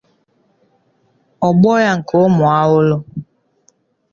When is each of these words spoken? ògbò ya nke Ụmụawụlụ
ògbò 1.47 1.71
ya 1.85 1.91
nke 1.97 2.13
Ụmụawụlụ 2.25 2.95